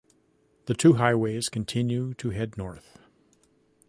The 0.65 0.73
two 0.73 0.93
highways 0.93 1.47
continue 1.47 2.15
to 2.15 2.31
head 2.31 2.57
north. 2.57 2.97